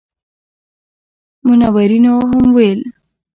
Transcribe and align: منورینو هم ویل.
منورینو 1.45 2.13
هم 2.29 2.45
ویل. 2.55 2.81